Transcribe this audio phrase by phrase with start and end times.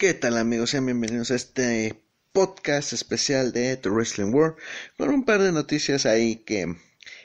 [0.00, 0.70] ¿Qué tal amigos?
[0.70, 4.56] Sean bienvenidos a este podcast especial de The Wrestling World
[4.96, 6.74] con un par de noticias ahí que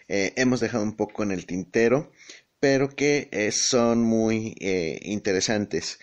[0.10, 2.12] eh, hemos dejado un poco en el tintero
[2.60, 6.00] pero que eh, son muy eh, interesantes.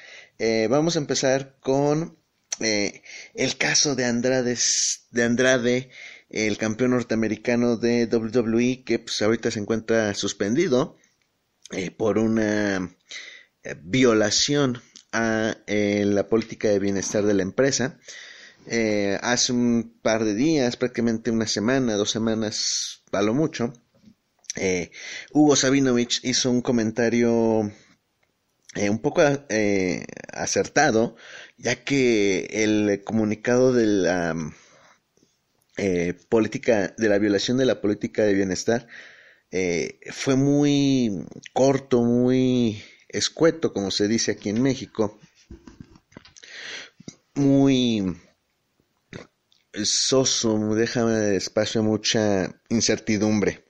[0.71, 2.17] vamos a empezar con
[2.59, 4.57] el caso de Andrade,
[5.11, 5.91] de Andrade,
[6.31, 10.97] el campeón norteamericano de WWE que pues, ahorita se encuentra suspendido
[11.99, 12.97] por una
[13.83, 14.81] violación
[15.13, 17.99] a eh, la política de bienestar de la empresa.
[18.67, 23.73] Eh, hace un par de días, prácticamente una semana, dos semanas, a lo mucho,
[24.57, 24.91] eh,
[25.33, 27.71] Hugo Sabinovich hizo un comentario
[28.75, 29.21] un poco
[30.33, 31.15] acertado,
[31.59, 34.35] ya que el comunicado de la
[36.31, 38.87] política, de la violación de la política de bienestar,
[40.11, 45.19] fue muy corto, muy escueto, como se dice aquí en México,
[47.35, 48.17] muy
[49.85, 53.65] soso, deja espacio mucha incertidumbre.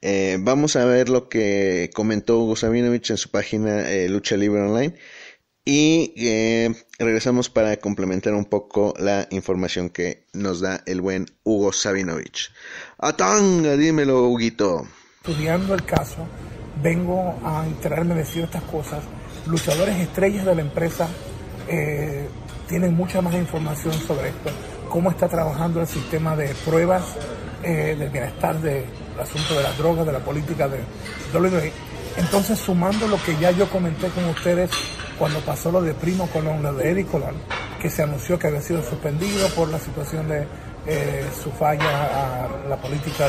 [0.00, 4.62] Eh, vamos a ver lo que comentó Hugo Sabinovich en su página eh, Lucha Libre
[4.62, 4.96] Online
[5.64, 11.72] y eh, regresamos para complementar un poco la información que nos da el buen Hugo
[11.72, 12.50] Sabinovich.
[12.98, 14.88] Atanga, dímelo, Huguito.
[15.24, 16.26] Estudiando el caso
[16.82, 19.02] vengo a enterarme de ciertas cosas.
[19.46, 21.08] Luchadores estrellas de la empresa
[21.68, 22.28] eh,
[22.68, 24.50] tienen mucha más información sobre esto,
[24.88, 27.02] cómo está trabajando el sistema de pruebas
[27.62, 28.84] eh, del bienestar, del
[29.20, 30.78] asunto de las drogas, de la política de
[31.32, 31.72] WWE.
[32.16, 34.70] Entonces, sumando lo que ya yo comenté con ustedes
[35.18, 37.34] cuando pasó lo de Primo Colón, lo de Eddie Colón,
[37.80, 40.46] que se anunció que había sido suspendido por la situación de
[40.86, 43.26] eh, su falla a la política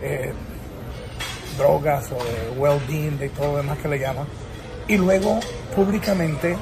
[0.00, 0.32] de
[1.56, 4.26] drogas o de well-being, de todo lo demás que le llaman.
[4.88, 5.40] Y luego,
[5.74, 6.56] públicamente,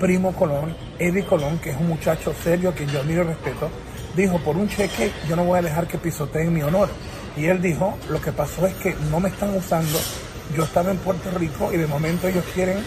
[0.00, 3.70] Primo Colón, Eddie Colón, que es un muchacho serio que yo admiro y respeto,
[4.16, 6.88] dijo, por un cheque yo no voy a dejar que pisoteen mi honor.
[7.36, 9.98] Y él dijo, lo que pasó es que no me están usando,
[10.56, 12.78] yo estaba en Puerto Rico y de momento ellos quieren,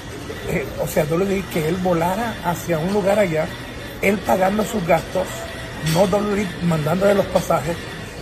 [0.50, 3.48] eh, o sea, dije que él volara hacia un lugar allá,
[4.02, 5.28] él pagando sus gastos,
[5.94, 7.76] no WWE mandándole los pasajes,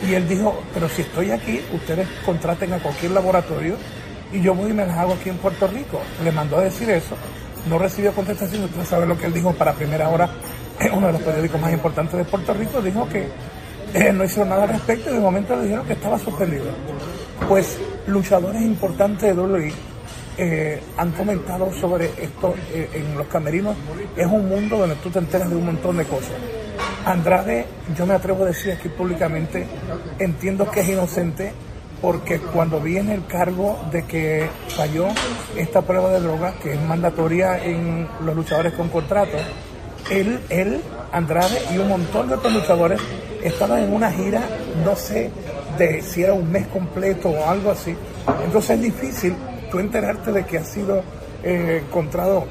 [0.08, 3.75] y él dijo, pero si estoy aquí, ustedes contraten a cualquier laboratorio
[4.31, 6.02] y yo voy y me las hago aquí en Puerto Rico.
[6.24, 7.16] Le mandó a decir eso,
[7.69, 10.30] no recibió contestación, ustedes saben lo que él dijo para primera hora,
[10.94, 13.28] uno de los periódicos más importantes de Puerto Rico, dijo que
[13.94, 16.66] eh, no hizo nada al respecto y de momento le dijeron que estaba suspendido.
[17.47, 17.78] Pues
[18.08, 19.74] luchadores importantes de WWE
[20.38, 23.75] eh, han comentado sobre esto eh, en los camerinos.
[24.18, 26.34] Es un mundo donde tú te enteras de un montón de cosas.
[27.06, 27.66] Andrade,
[27.97, 29.68] yo me atrevo a decir aquí públicamente,
[30.19, 31.52] entiendo que es inocente
[32.02, 35.08] porque cuando viene el cargo de que falló
[35.56, 39.38] esta prueba de droga, que es mandatoria en los luchadores con contrato,
[40.09, 40.81] él, él,
[41.12, 43.00] Andrade y un montón de otros luchadores
[43.44, 44.42] estaban en una gira,
[44.84, 45.30] no sé
[45.78, 47.96] de si era un mes completo o algo así.
[48.46, 49.36] Entonces es difícil
[49.69, 51.03] tú enterarte de que ha sido
[51.44, 52.46] eh, encontrado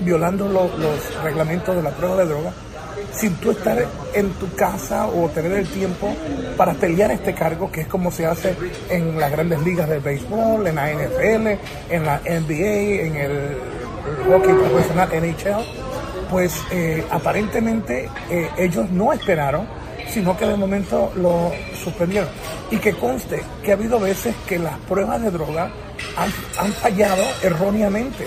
[0.00, 2.52] violando los reglamentos de la prueba de droga
[3.12, 3.84] sin tú estar
[4.14, 6.14] en tu casa o tener el tiempo
[6.56, 8.54] para pelear este cargo, que es como se hace
[8.90, 11.46] en las grandes ligas de béisbol, en la NFL,
[11.90, 13.58] en la NBA, en el
[14.28, 19.66] hockey profesional NHL, pues eh, aparentemente eh, ellos no esperaron,
[20.08, 21.52] sino que de momento lo
[21.82, 22.28] suspendieron.
[22.70, 25.70] Y que conste que ha habido veces que las pruebas de droga
[26.16, 28.26] han fallado erróneamente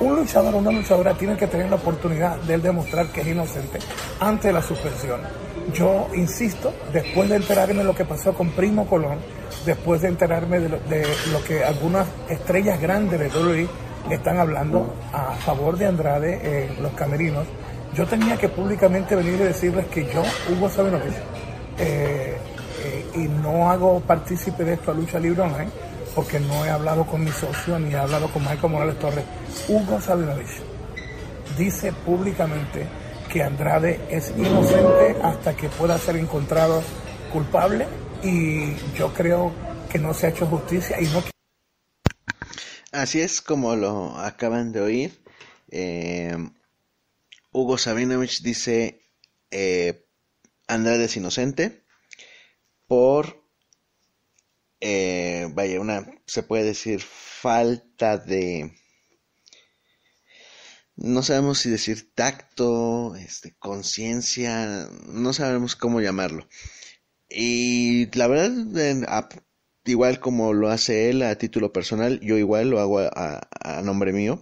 [0.00, 3.26] un luchador o una luchadora tiene que tener la oportunidad de él demostrar que es
[3.28, 3.78] inocente
[4.18, 5.20] ante la suspensión.
[5.74, 9.18] Yo insisto, después de enterarme de lo que pasó con Primo Colón,
[9.64, 13.68] después de enterarme de lo, que algunas estrellas grandes de WWE
[14.10, 17.46] están hablando a favor de Andrade en los camerinos,
[17.94, 21.14] yo tenía que públicamente venir y decirles que yo, Hugo Sabinovich,
[21.78, 22.36] eh,
[22.82, 25.70] eh, y no hago partícipe de esto a Lucha Libre Online,
[26.14, 29.24] porque no he hablado con mi socio ni he hablado con Michael Morales Torres.
[29.68, 30.60] Hugo Sabinovich
[31.56, 32.86] dice públicamente
[33.32, 36.82] que Andrade es inocente hasta que pueda ser encontrado
[37.32, 37.86] culpable
[38.22, 39.52] y yo creo
[39.90, 41.22] que no se ha hecho justicia y no
[42.92, 45.22] Así es como lo acaban de oír.
[45.70, 46.36] Eh,
[47.52, 49.00] Hugo Sabinovich dice
[49.50, 50.06] eh,
[50.66, 51.84] Andrade es inocente
[52.88, 53.39] por
[54.80, 58.72] eh, vaya, una, se puede decir, falta de,
[60.96, 66.46] no sabemos si decir tacto, este, conciencia, no sabemos cómo llamarlo.
[67.28, 69.28] Y la verdad,
[69.84, 74.40] igual como lo hace él a título personal, yo igual lo hago a, nombre mío.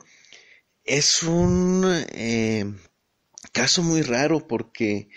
[0.85, 2.65] es un eh,
[3.53, 5.11] caso muy raro porque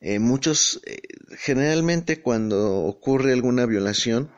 [0.00, 1.00] eh, muchos, eh,
[1.38, 4.30] generalmente cuando ocurre alguna violación,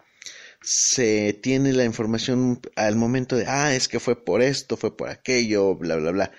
[0.62, 5.08] se tiene la información al momento de, ah, es que fue por esto, fue por
[5.08, 6.32] aquello, bla, bla, bla.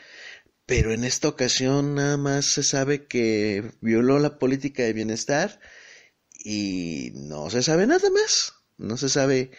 [0.65, 5.59] Pero en esta ocasión nada más se sabe que violó la política de bienestar
[6.43, 8.53] y no se sabe nada más.
[8.77, 9.51] No se sabe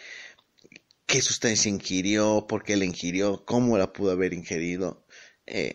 [1.05, 5.05] qué sustancia ingirió, por qué la ingirió, cómo la pudo haber ingerido.
[5.45, 5.73] Eh,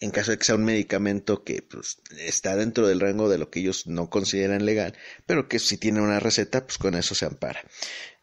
[0.00, 3.50] en caso de que sea un medicamento que pues, está dentro del rango de lo
[3.50, 4.94] que ellos no consideran legal,
[5.26, 7.64] pero que si tiene una receta, pues con eso se ampara.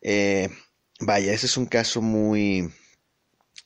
[0.01, 0.49] Eh,
[0.99, 2.71] vaya, ese es un caso muy,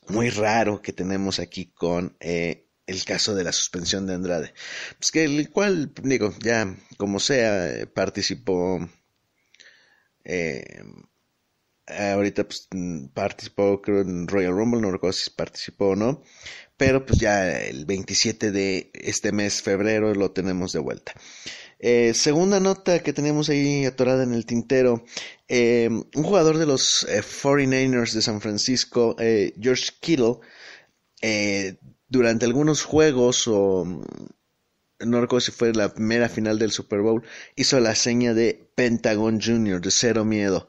[0.08, 4.54] muy raro que tenemos aquí con eh, el caso de la suspensión de Andrade.
[4.98, 8.88] Pues que el cual, digo, ya como sea, participó.
[10.24, 10.82] Eh,
[11.88, 12.68] ahorita pues,
[13.14, 16.22] participó creo en Royal Rumble, no recuerdo si participó o no,
[16.76, 21.12] pero pues ya el 27 de este mes, febrero, lo tenemos de vuelta.
[21.80, 25.04] Eh, segunda nota que tenemos ahí atorada en el tintero,
[25.46, 29.16] eh, un jugador de los 49ers eh, de San Francisco,
[29.60, 30.38] George Kittle,
[32.08, 33.84] durante algunos juegos o
[35.00, 37.22] no recuerdo si fue la primera final del Super Bowl,
[37.54, 40.68] hizo la seña de Pentagon Junior, de cero miedo.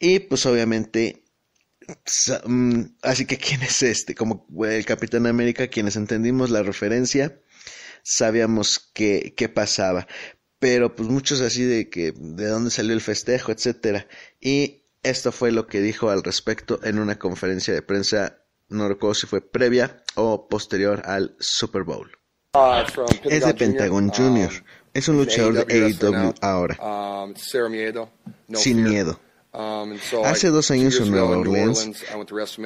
[0.00, 1.20] Y pues obviamente
[2.46, 4.14] Mm, así que, ¿quién es este?
[4.14, 7.40] Como el Capitán América, quienes entendimos la referencia,
[8.02, 10.06] sabíamos qué pasaba.
[10.58, 14.06] Pero pues muchos así de que de dónde salió el festejo, etcétera.
[14.40, 19.14] Y esto fue lo que dijo al respecto en una conferencia de prensa, no recuerdo
[19.14, 22.10] si fue previa o posterior al Super Bowl.
[22.52, 22.82] Uh,
[23.24, 24.50] es de Pentagon Jr.
[24.50, 26.76] Um, es un luchador de AEW ahora.
[27.24, 29.12] Um, Sin miedo.
[29.12, 32.04] Um, Hace dos años en Nueva Orleans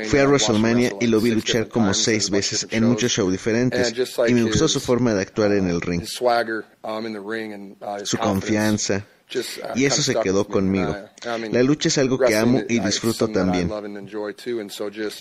[0.07, 3.95] fui a WrestleMania y lo vi luchar como seis veces en muchos shows diferentes
[4.27, 9.07] y me gustó su forma de actuar en el ring, um, uh, su confianza.
[9.35, 9.39] Uh,
[9.75, 10.95] y eso se quedó conmigo.
[11.51, 13.71] La lucha es algo que amo y disfruto también.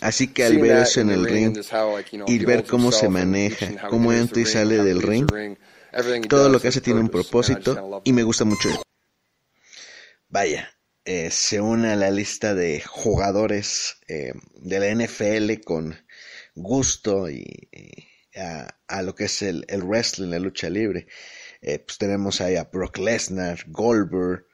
[0.01, 1.57] Así que al ver eso en el ring
[2.27, 5.27] y ver cómo se maneja, cómo entra y sale del ring,
[6.27, 8.69] todo lo que hace tiene un propósito y me gusta mucho.
[10.27, 10.72] Vaya,
[11.05, 15.95] eh, se une a la lista de jugadores eh, de la NFL con
[16.55, 17.69] gusto y,
[18.35, 21.07] a, lo que es el, wrestling, la lucha libre.
[21.61, 24.45] Eh, pues tenemos ahí a Brock Lesnar, Goldberg,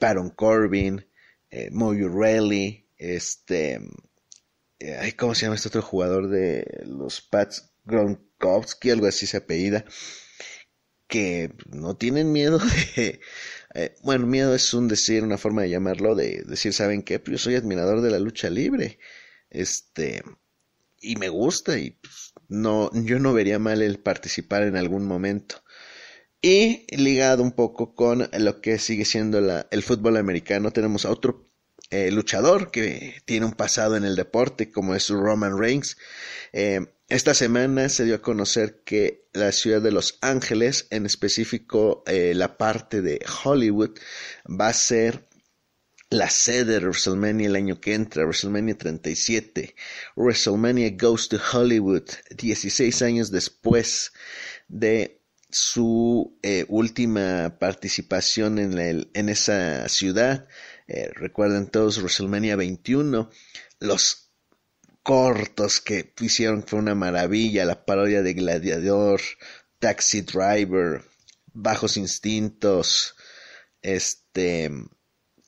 [0.00, 1.04] Baron Corbin,
[1.72, 3.80] Mojo Riley, este,
[5.16, 7.72] ¿cómo se llama este otro jugador de los Pats?
[7.84, 9.84] Gronkowski, algo así se apellida,
[11.08, 12.58] que no tienen miedo
[12.96, 13.20] de
[13.74, 17.18] eh, bueno, miedo es un decir, una forma de llamarlo, de decir, ¿saben qué?
[17.18, 18.98] Pues yo soy admirador de la lucha libre.
[19.50, 20.22] Este,
[21.00, 25.62] y me gusta y pues, no, yo no vería mal el participar en algún momento.
[26.40, 31.10] Y ligado un poco con lo que sigue siendo la, el fútbol americano, tenemos a
[31.10, 31.51] otro
[31.92, 35.98] eh, luchador que tiene un pasado en el deporte, como es Roman Reigns.
[36.54, 42.02] Eh, esta semana se dio a conocer que la ciudad de Los Ángeles, en específico
[42.06, 43.90] eh, la parte de Hollywood,
[44.48, 45.28] va a ser
[46.08, 49.74] la sede de WrestleMania el año que entra, WrestleMania 37.
[50.16, 54.14] WrestleMania Goes to Hollywood, 16 años después
[54.68, 55.20] de
[55.50, 60.48] su última participación en, en, esa ciudad.
[60.94, 63.30] Eh, recuerden todos WrestleMania 21.
[63.80, 64.30] Los
[65.02, 69.22] cortos que hicieron fue una maravilla, la parodia de Gladiador,
[69.78, 71.02] Taxi Driver,
[71.54, 73.16] Bajos Instintos,
[73.80, 74.70] este,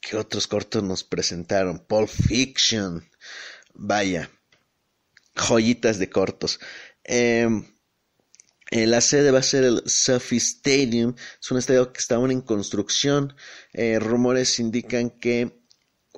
[0.01, 1.79] ¿qué otros cortos nos presentaron?
[1.79, 3.07] Pulp Fiction,
[3.75, 4.31] vaya,
[5.37, 6.59] joyitas de cortos.
[7.05, 7.67] Em,
[8.75, 12.33] eh, la sede va a ser el Sophie Stadium, es un estadio que está aún
[12.33, 13.37] en construcción.
[13.73, 15.63] Eh, rumores indican que,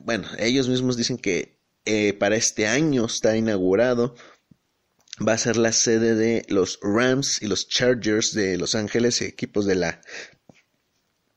[0.01, 4.15] bueno, ellos mismos dicen que eh, para este año está inaugurado.
[5.21, 9.67] Va a ser la sede de los Rams y los Chargers de Los Ángeles, equipos
[9.67, 10.01] de la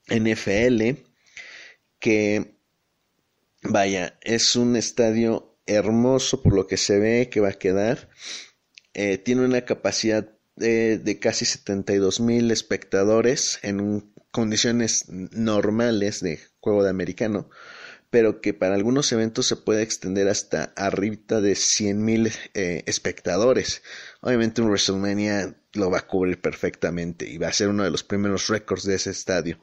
[0.08, 1.04] NFL,
[2.00, 2.56] que
[3.62, 8.10] vaya, es un estadio hermoso por lo que se ve que va a quedar.
[8.94, 17.50] Tiene una capacidad de casi 72 mil espectadores en condiciones normales de juego de americano
[18.10, 23.84] pero que para algunos eventos se puede extender hasta arriba de 100.000 eh, espectadores.
[24.22, 28.04] Obviamente un WrestleMania lo va a cubrir perfectamente y va a ser uno de los
[28.04, 29.60] primeros récords de ese estadio.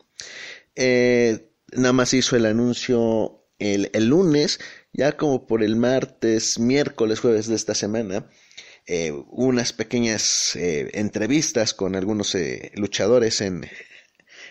[0.76, 4.60] Eh, nada más hizo el anuncio el, lunes,
[4.92, 8.28] ya como por el martes, miércoles, jueves de esta semana,
[8.88, 13.68] eh, unas pequeñas eh, entrevistas con algunos eh, luchadores en,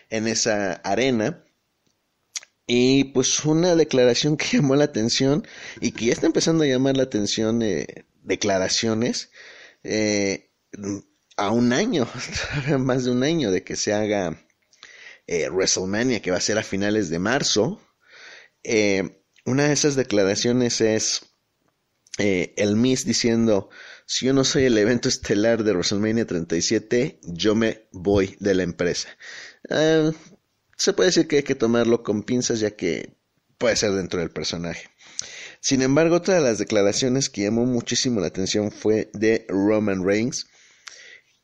[0.10, 1.46] en esa arena.
[2.68, 5.48] Y pues una declaración que llamó la atención
[5.80, 7.62] y que ya está empezando a llamar la atención
[8.24, 9.32] declaraciones
[11.38, 12.08] a un año,
[12.80, 14.46] más de un año de que se haga
[15.28, 17.80] WrestleMania, que va a ser a finales de marzo.
[19.46, 21.22] una de esas declaraciones es
[22.18, 23.70] el Miss diciendo
[24.06, 28.64] si yo no soy el evento estelar de WrestleMania 37, yo me voy de la
[28.64, 29.10] empresa.
[29.70, 30.12] Ah,
[30.78, 33.16] se puede decir que hay que tomarlo con pinzas ya que
[33.58, 34.90] puede ser dentro del personaje.
[35.60, 40.48] Sin embargo, otra de las declaraciones que llamó muchísimo la atención fue de Roman Reigns,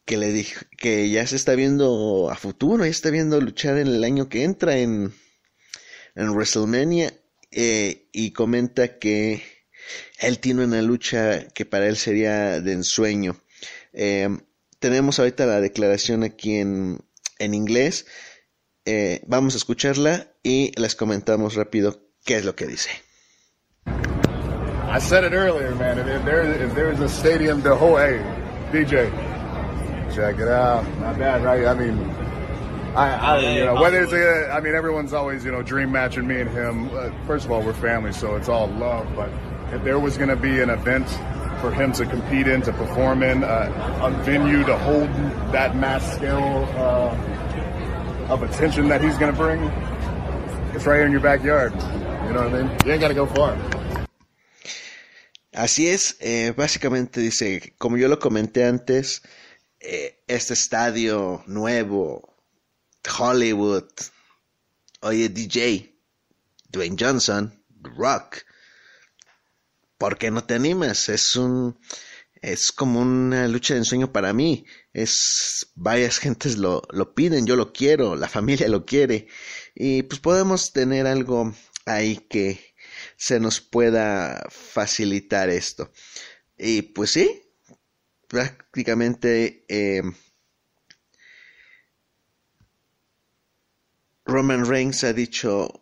[0.05, 3.87] que le dijo que ya se está viendo a futuro, ya está viendo luchar en
[3.87, 5.13] el año que entra en,
[6.13, 7.13] en WrestleMania
[7.49, 9.41] eh, y comenta que
[10.19, 13.35] él tiene una lucha que para él sería de ensueño.
[13.93, 14.29] Eh,
[14.79, 16.99] tenemos ahorita la declaración aquí en,
[17.39, 18.05] en inglés.
[18.85, 22.89] Eh, vamos a escucharla y les comentamos rápido qué es lo que dice.
[23.85, 25.99] I said it earlier, man.
[25.99, 28.19] If, there, if there's a stadium, the whole hey,
[28.71, 29.09] DJ,
[30.13, 30.83] check it out.
[30.99, 31.65] Not bad, right?
[31.65, 31.97] I mean,
[32.93, 36.27] I, I you know, whether it's a, I mean, everyone's always, you know, dream matching
[36.27, 36.89] me and him.
[36.93, 39.07] Uh, first of all, we're family, so it's all love.
[39.15, 39.29] But
[39.71, 41.07] if there was going to be an event
[41.61, 45.09] for him to compete in, to perform in, uh, a venue to hold
[45.53, 49.61] that mass scale uh, of attention that he's going to bring,
[50.75, 51.73] it's right here in your backyard.
[52.25, 52.77] You know what I mean?
[52.85, 53.57] You ain't got to go far.
[55.53, 59.21] Así es, eh, básicamente dice, como yo lo comenté antes,
[59.81, 62.35] eh, este estadio nuevo,
[63.05, 63.89] Hollywood,
[65.01, 65.93] oye DJ,
[66.71, 67.51] Dwayne Johnson,
[67.97, 68.45] Rock,
[70.01, 71.09] ¿por qué no te animas?
[71.09, 71.77] Es un
[72.41, 74.65] es como una lucha de ensueño para mí.
[74.93, 79.27] Es varias gentes lo, lo piden, yo lo quiero, la familia lo quiere.
[79.75, 81.53] Y pues podemos tener algo
[81.85, 82.73] ahí que
[83.15, 85.91] se nos pueda facilitar esto.
[86.57, 87.43] Y pues sí,
[88.27, 90.01] prácticamente eh,
[94.25, 95.81] Roman Reigns ha dicho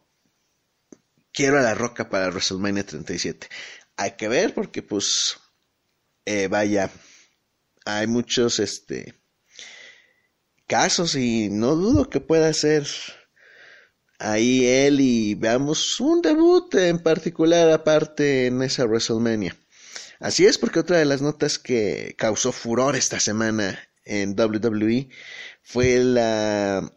[1.31, 3.47] quiero a la roca para WrestleMania 37
[3.99, 5.37] hay que ver porque pues
[6.25, 6.89] eh, vaya
[7.83, 9.13] hay muchos este
[10.67, 12.87] casos y no dudo que pueda ser
[14.17, 19.57] ahí él y veamos un debut en particular aparte en esa WrestleMania.
[20.21, 25.09] Así es porque otra de las notas que causó furor esta semana en WWE
[25.61, 26.89] fue la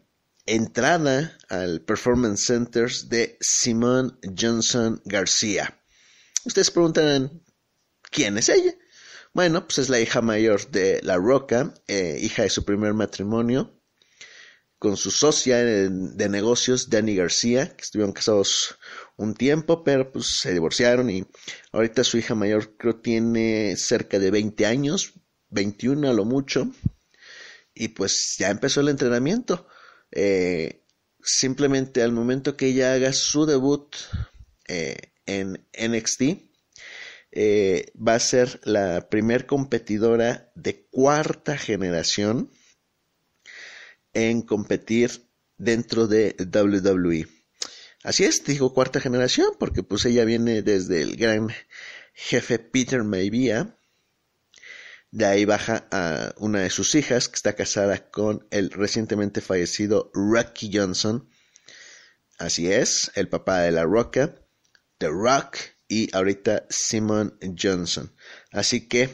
[0.45, 5.82] entrada al Performance Centers de Simone Johnson García.
[6.45, 7.41] Ustedes preguntan,
[8.11, 8.73] ¿quién es ella?
[9.33, 13.79] Bueno, pues es la hija mayor de La Roca, eh, hija de su primer matrimonio,
[14.77, 18.77] con su socia de, negocios, Danny García, que estuvieron casados
[19.15, 21.25] un tiempo, pero pues se divorciaron y
[21.71, 25.13] ahorita su hija mayor creo tiene cerca de 20 años,
[25.49, 26.69] 21 a lo mucho,
[27.73, 29.67] y pues ya empezó el entrenamiento.
[30.11, 30.83] Eh,
[31.23, 33.95] simplemente al momento que ella haga su debut
[34.67, 36.21] eh, en NXT.
[37.31, 42.51] Eh, va a ser la primer competidora de cuarta generación
[44.13, 47.27] en competir dentro de WWE.
[48.03, 51.49] Así es, digo cuarta generación porque pues ella viene desde el gran
[52.13, 53.77] jefe Peter Maivia.
[55.09, 60.11] De ahí baja a una de sus hijas que está casada con el recientemente fallecido
[60.13, 61.29] Rocky Johnson.
[62.37, 64.42] Así es, el papá de la Roca.
[64.97, 65.57] The Rock
[65.87, 68.15] y ahorita Simon Johnson.
[68.51, 69.09] Así que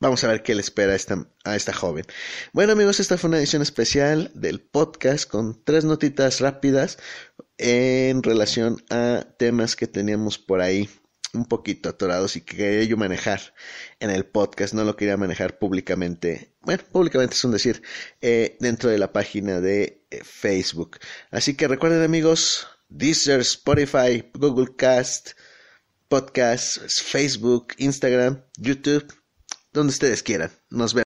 [0.00, 2.04] vamos a ver qué le espera a esta, joven.
[2.52, 6.98] Bueno amigos, esta fue una edición especial del podcast con tres notitas rápidas
[7.58, 10.88] en relación a temas que teníamos por ahí
[11.34, 13.54] un poquito atorados y que quería yo manejar
[14.00, 17.82] en el podcast, no lo quería manejar públicamente, bueno, públicamente es un decir,
[18.22, 20.98] eh, dentro de la página de eh, Facebook.
[21.30, 25.32] Así que recuerden amigos, Deezer, Spotify, Google Cast,
[26.08, 29.06] Podcast, Facebook, Instagram, YouTube,
[29.72, 30.50] donde ustedes quieran.
[30.70, 30.96] Nos vemos.